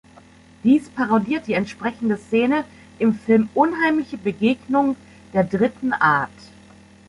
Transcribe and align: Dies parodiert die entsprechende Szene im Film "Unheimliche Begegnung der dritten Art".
Dies 0.63 0.89
parodiert 0.89 1.45
die 1.45 1.53
entsprechende 1.53 2.17
Szene 2.17 2.65
im 2.97 3.13
Film 3.13 3.49
"Unheimliche 3.53 4.17
Begegnung 4.17 4.95
der 5.31 5.43
dritten 5.43 5.93
Art". 5.93 6.31